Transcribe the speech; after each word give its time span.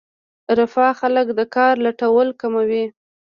رفاه 0.57 0.91
خلک 0.99 1.27
د 1.37 1.41
کار 1.55 1.73
لټولو 1.85 2.33
کموي. 2.41 2.85